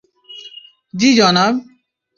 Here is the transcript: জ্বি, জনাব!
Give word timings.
জ্বি, 0.93 1.09
জনাব! 1.19 1.53